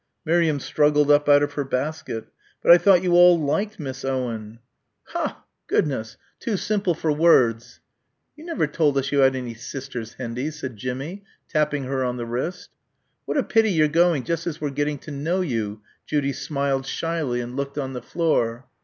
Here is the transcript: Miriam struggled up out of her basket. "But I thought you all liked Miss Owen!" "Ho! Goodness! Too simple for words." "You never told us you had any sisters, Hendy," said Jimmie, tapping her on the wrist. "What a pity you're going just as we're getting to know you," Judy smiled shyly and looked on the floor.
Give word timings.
Miriam 0.25 0.59
struggled 0.59 1.11
up 1.11 1.29
out 1.29 1.43
of 1.43 1.53
her 1.53 1.63
basket. 1.63 2.25
"But 2.63 2.71
I 2.71 2.79
thought 2.79 3.03
you 3.03 3.13
all 3.13 3.39
liked 3.39 3.79
Miss 3.79 4.03
Owen!" 4.03 4.57
"Ho! 5.09 5.35
Goodness! 5.67 6.17
Too 6.39 6.57
simple 6.57 6.95
for 6.95 7.11
words." 7.11 7.81
"You 8.35 8.43
never 8.43 8.65
told 8.65 8.97
us 8.97 9.11
you 9.11 9.19
had 9.19 9.35
any 9.35 9.53
sisters, 9.53 10.13
Hendy," 10.15 10.49
said 10.49 10.75
Jimmie, 10.75 11.23
tapping 11.47 11.83
her 11.83 12.03
on 12.03 12.17
the 12.17 12.25
wrist. 12.25 12.71
"What 13.25 13.37
a 13.37 13.43
pity 13.43 13.69
you're 13.71 13.87
going 13.89 14.23
just 14.23 14.47
as 14.47 14.59
we're 14.59 14.71
getting 14.71 14.97
to 14.97 15.11
know 15.11 15.41
you," 15.41 15.81
Judy 16.07 16.33
smiled 16.33 16.87
shyly 16.87 17.39
and 17.39 17.55
looked 17.55 17.77
on 17.77 17.93
the 17.93 18.01
floor. 18.01 18.65